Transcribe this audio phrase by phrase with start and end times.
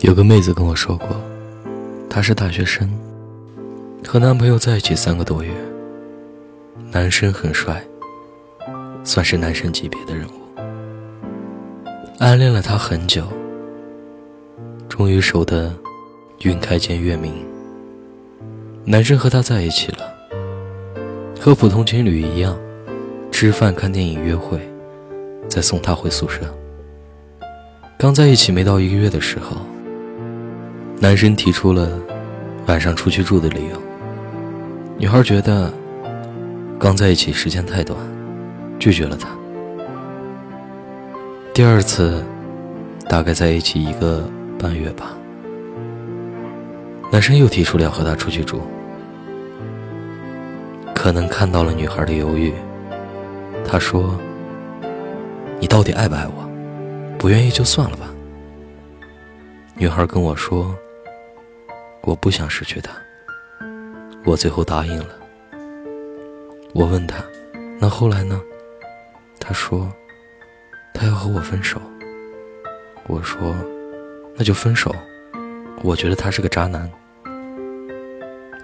[0.00, 1.08] 有个妹子跟我说过，
[2.08, 2.88] 她是大学生，
[4.06, 5.50] 和男朋友在一起三个多月，
[6.92, 7.84] 男生很帅，
[9.02, 10.60] 算是男神级别的人物，
[12.20, 13.26] 暗恋了她很久，
[14.88, 15.74] 终于熟得
[16.42, 17.34] 云开见月明。
[18.84, 20.14] 男生和她在一起了，
[21.40, 22.56] 和普通情侣一样，
[23.32, 24.60] 吃饭、看电影、约会，
[25.48, 26.42] 再送她回宿舍。
[27.98, 29.56] 刚在一起没到一个月的时候。
[31.00, 31.88] 男生提出了
[32.66, 33.80] 晚上出去住的理由，
[34.98, 35.72] 女孩觉得
[36.76, 37.96] 刚在一起时间太短，
[38.80, 39.28] 拒绝了他。
[41.54, 42.24] 第二次，
[43.08, 45.16] 大概在一起一个半月吧，
[47.12, 48.60] 男生又提出了要和她出去住，
[50.96, 52.52] 可能看到了女孩的犹豫，
[53.64, 54.18] 他说
[55.60, 56.50] ：“你到底爱不爱我？
[57.16, 58.06] 不愿意就算了吧。”
[59.78, 60.74] 女孩跟我说。
[62.02, 62.92] 我不想失去他，
[64.24, 65.14] 我最后答应了。
[66.72, 67.22] 我问他，
[67.78, 68.40] 那后来呢？
[69.40, 69.90] 他说，
[70.94, 71.80] 他要和我分手。
[73.06, 73.54] 我说，
[74.36, 74.94] 那就分手。
[75.82, 76.90] 我觉得他是个渣男。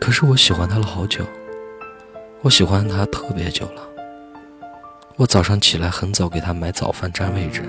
[0.00, 1.24] 可是我喜欢他了好久，
[2.42, 3.88] 我喜欢他特别久了。
[5.16, 7.62] 我早上起来很早给他买早饭占位置，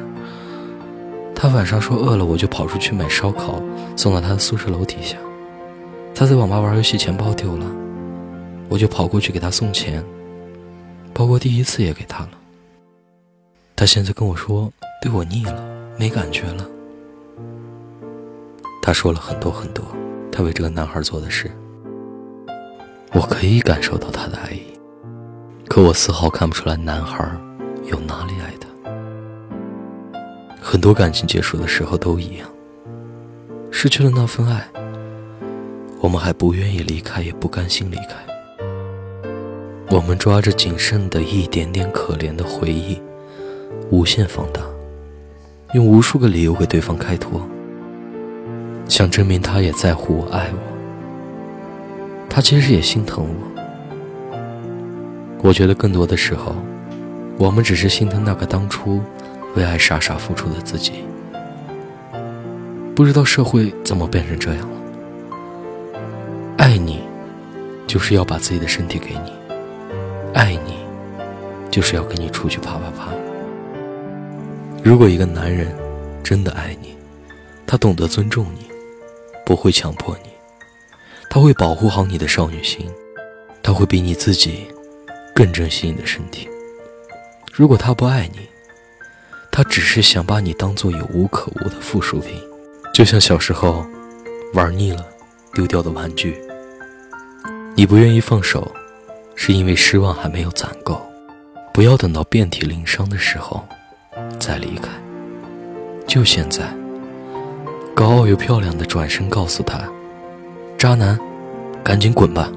[1.35, 3.61] 他晚上说饿了，我就跑出去买烧烤
[3.95, 5.17] 送到他的宿舍楼底下。
[6.15, 7.65] 他在网吧玩游戏，钱包丢了，
[8.69, 10.03] 我就跑过去给他送钱，
[11.13, 12.29] 包括第一次也给他了。
[13.75, 15.61] 他现在跟我说对我腻了，
[15.97, 16.65] 没感觉了。
[18.81, 19.83] 他说了很多很多，
[20.31, 21.49] 他为这个男孩做的事，
[23.11, 24.61] 我可以感受到他的爱意，
[25.67, 27.27] 可我丝毫看不出来男孩
[27.85, 28.67] 有哪里爱他。
[30.61, 32.47] 很多感情结束的时候都一样，
[33.71, 34.63] 失去了那份爱。
[36.03, 38.17] 我们还不愿意离开，也不甘心离开。
[39.89, 43.01] 我们抓着仅剩的一点点可怜的回忆，
[43.89, 44.59] 无限放大，
[45.73, 47.41] 用无数个理由给对方开脱，
[48.89, 50.59] 想证明他也在乎我、爱我。
[52.29, 54.41] 他其实也心疼我。
[55.41, 56.53] 我觉得更多的时候，
[57.37, 59.01] 我们只是心疼那个当初
[59.55, 61.05] 为爱傻傻付出的自己。
[62.93, 64.82] 不知道社会怎么变成这样了。
[66.57, 67.01] 爱你，
[67.87, 69.31] 就是要把自己的身体给你；
[70.33, 70.75] 爱你，
[71.71, 73.11] 就是要跟你出去啪啪啪。
[74.83, 75.75] 如果一个男人
[76.23, 76.95] 真的爱你，
[77.65, 78.67] 他懂得尊重你，
[79.45, 80.29] 不会强迫你，
[81.29, 82.89] 他会保护好你的少女心，
[83.61, 84.67] 他会比你自己
[85.33, 86.47] 更珍惜你的身体。
[87.51, 88.47] 如果他不爱你，
[89.51, 92.39] 他只是想把你当做有无可无的附属品，
[92.93, 93.85] 就像小时候
[94.53, 95.05] 玩腻了
[95.53, 96.35] 丢掉的玩具。
[97.75, 98.71] 你不愿意放手，
[99.35, 101.01] 是因为失望还没有攒够。
[101.73, 103.63] 不要等到遍体鳞伤的时候
[104.39, 104.89] 再离开，
[106.05, 106.71] 就现在，
[107.95, 109.81] 高傲又漂亮的转身告诉他
[110.77, 111.19] ：“渣男，
[111.83, 112.51] 赶紧滚吧，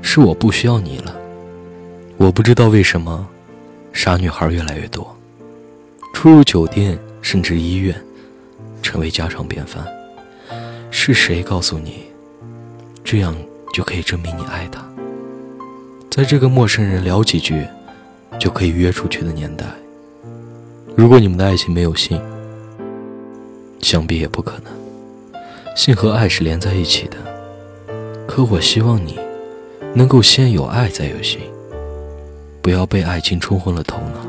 [0.00, 1.16] 是我不需要你了。”
[2.18, 3.26] 我不知道为什么，
[3.92, 5.16] 傻女孩越来越多，
[6.14, 8.00] 出入酒店甚至医院，
[8.80, 9.84] 成为家常便饭。
[10.92, 12.04] 是谁告诉你，
[13.12, 13.36] 这样？
[13.74, 14.82] 就可以证明你爱他。
[16.10, 17.66] 在这个陌生人聊几句
[18.40, 19.66] 就可以约出去的年代，
[20.96, 22.18] 如果你们的爱情没有性，
[23.82, 24.72] 想必也不可能。
[25.76, 27.18] 性和爱是连在一起的，
[28.26, 29.18] 可我希望你
[29.92, 31.38] 能够先有爱再有性，
[32.62, 34.26] 不要被爱情冲昏了头脑，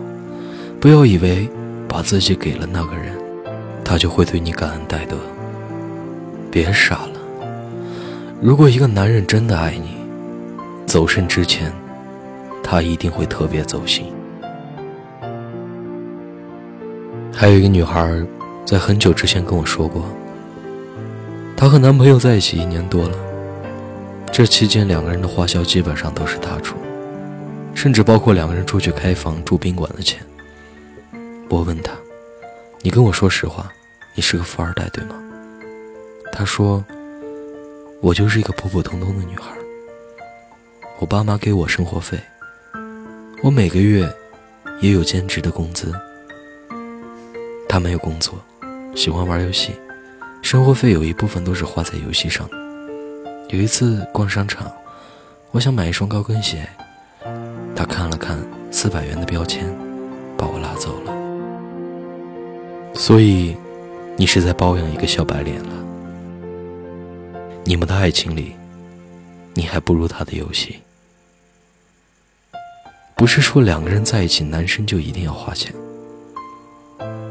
[0.81, 1.47] 不要以为
[1.88, 3.16] 把自己给了那个人，
[3.81, 5.16] 他就会对你感恩戴德。
[6.51, 7.12] 别傻了。
[8.43, 9.95] 如果一个男人真的爱你，
[10.85, 11.71] 走肾之前，
[12.61, 14.13] 他一定会特别走心。
[17.33, 18.21] 还有一个女孩，
[18.65, 20.03] 在很久之前跟我说过，
[21.55, 23.17] 她和男朋友在一起一年多了，
[24.29, 26.75] 这期间两个人的花销基本上都是他出，
[27.73, 30.19] 甚至包括两个人出去开房住宾馆的钱。
[31.47, 31.93] 我问她
[32.84, 33.72] ：“你跟我说实话，
[34.16, 35.16] 你是个富二代对吗？”
[36.29, 36.84] 她说。
[38.03, 39.50] 我就是一个普普通通的女孩，
[41.00, 42.20] 我爸妈给我生活费，
[43.41, 44.14] 我每个月
[44.82, 45.94] 也有兼职的工资。
[47.70, 48.35] 他没有工作，
[48.94, 49.72] 喜欢玩游戏，
[50.41, 52.46] 生活费有一部分都是花在游戏上。
[53.47, 54.70] 有一次逛商场，
[55.52, 56.67] 我想买一双高跟鞋，
[57.73, 58.38] 他看了看
[58.70, 59.73] 四百元的标签，
[60.38, 61.14] 把我拉走了。
[62.94, 63.56] 所以，
[64.17, 65.70] 你是在包养一个小白脸了？
[67.65, 68.53] 你们的爱情里，
[69.53, 70.79] 你还不如他的游戏。
[73.15, 75.73] 不是说两个人在一起，男生就一定要花钱。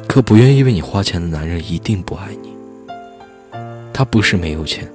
[0.08, 2.55] 可不愿意为你花钱的男人一定不爱你。
[3.93, 4.90] 他不是没有钱，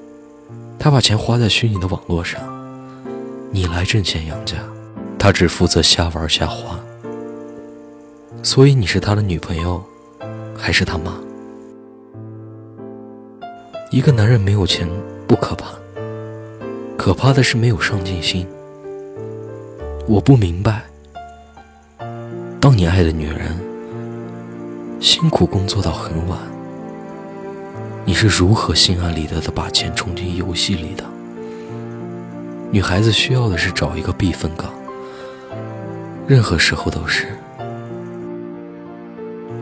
[0.79, 2.41] 他把钱花在虚拟的网络上，
[3.51, 4.55] 你来挣钱养家，
[5.19, 6.79] 他只负责瞎玩瞎花。
[8.41, 9.83] 所以你是他的女朋友，
[10.57, 11.15] 还是他妈？
[13.91, 14.89] 一个男人没有钱
[15.27, 15.67] 不可怕，
[16.97, 18.47] 可怕的是没有上进心。
[20.07, 20.83] 我不明白，
[22.61, 23.59] 当你爱的女人
[25.01, 26.39] 辛苦工作到很晚，
[28.05, 31.03] 你是如何心安理得的把钱充进游戏里的？
[32.71, 34.71] 女孩子需要的是找一个避风港，
[36.25, 37.27] 任何时候都是。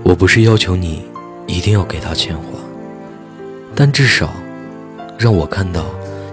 [0.04, 1.04] 我不是要求你
[1.48, 2.44] 一定要给她钱花，
[3.74, 4.32] 但至少
[5.18, 5.86] 让我看到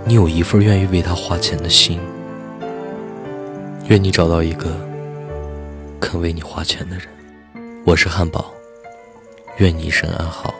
[0.04, 2.00] 你有一份愿意为他花钱的心。
[3.86, 4.70] 愿你找到一个
[6.00, 7.06] 肯为你花钱的人。
[7.84, 8.52] 我是汉堡，
[9.58, 10.54] 愿你一生安好。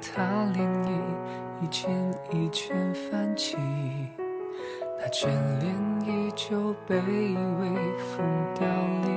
[0.00, 0.22] 它
[0.54, 0.88] 涟漪
[1.60, 3.56] 一圈一圈泛起，
[4.98, 5.26] 那眷
[5.60, 5.74] 恋
[6.06, 7.02] 依旧，被微
[7.98, 8.24] 风
[8.54, 8.66] 凋
[9.02, 9.12] 零。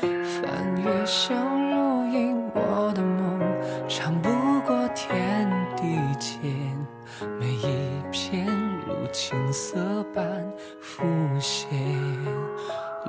[0.00, 1.36] 翻越相
[1.70, 3.40] 如隐没的梦，
[3.88, 4.28] 长不
[4.66, 6.52] 过天地间。
[7.38, 8.46] 每一片
[8.86, 10.24] 如青色般
[10.80, 11.04] 浮
[11.38, 11.68] 现。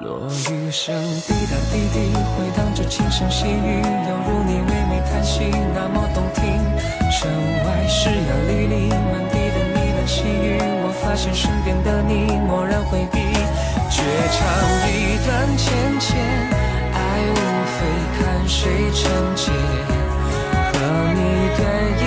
[0.01, 0.19] 落
[0.49, 6.41] 雨声滴答滴滴，回荡着轻声细语，犹如你唯美叹息，那么动听。
[7.11, 7.29] 城
[7.63, 10.57] 外湿呀沥沥，满地的呢喃细语。
[10.83, 13.19] 我发现身边的你蓦然回避，
[13.91, 14.01] 绝
[14.33, 14.41] 唱
[14.89, 14.91] 一
[15.25, 16.17] 段浅浅，
[16.91, 16.97] 爱
[17.29, 17.37] 无
[17.69, 17.77] 非
[18.17, 18.19] 看
[18.49, 18.61] 谁
[18.91, 19.01] 成
[19.35, 19.51] 结。
[20.73, 20.77] 和
[21.13, 21.21] 你
[21.55, 21.61] 对
[22.01, 22.03] 弈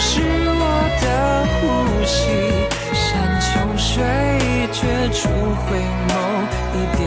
[0.00, 0.62] 是我
[1.02, 1.06] 的
[1.54, 1.60] 呼
[2.06, 2.18] 吸。
[2.94, 3.04] 山
[3.40, 3.46] 穷
[3.76, 3.88] 水
[4.72, 4.80] 绝
[5.12, 5.28] 处
[5.66, 5.76] 回
[6.08, 6.10] 眸，
[6.74, 7.02] 一点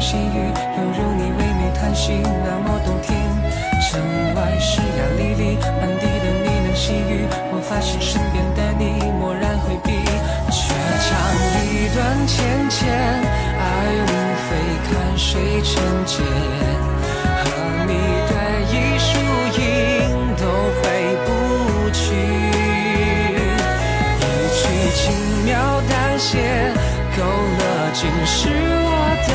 [0.00, 3.14] 细语，犹如你唯美叹息，那么动听。
[3.80, 4.00] 城
[4.34, 7.26] 外湿呀沥沥，满地的呢喃细语。
[7.52, 8.82] 我发现身边的你
[9.20, 9.90] 蓦然回避，
[10.50, 10.72] 却
[11.04, 11.10] 唱
[11.68, 12.80] 一段浅浅，
[13.58, 13.60] 爱
[14.08, 14.10] 无
[14.48, 14.50] 非
[14.88, 15.70] 看谁成
[16.06, 16.24] 茧。
[17.42, 17.44] 和
[17.86, 17.92] 你
[18.28, 18.32] 对
[18.72, 19.10] 弈输
[19.60, 19.62] 赢
[20.38, 20.42] 都
[20.80, 20.82] 回
[21.26, 21.28] 不
[21.90, 22.02] 去，
[24.20, 24.22] 一
[24.56, 24.60] 曲
[24.94, 25.02] 轻
[25.44, 25.50] 描
[25.88, 26.72] 淡写，
[27.16, 28.90] 勾勒尽是我
[29.28, 29.30] 的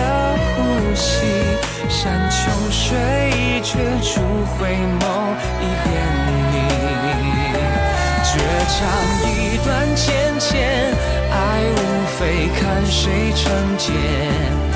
[0.53, 0.57] 呼
[0.95, 1.05] 吸。
[1.89, 2.37] 山穷
[2.71, 2.81] 水
[3.63, 4.19] 绝处
[4.57, 4.67] 回
[4.99, 5.03] 眸，
[5.61, 5.87] 一遍
[6.51, 6.53] 你。
[8.23, 8.29] 绝
[8.69, 8.75] 唱
[9.31, 9.31] 一
[9.63, 10.05] 段芊
[10.39, 10.51] 芊，
[11.31, 11.35] 爱
[11.71, 11.77] 无
[12.17, 13.41] 非看谁成
[13.77, 14.66] 茧。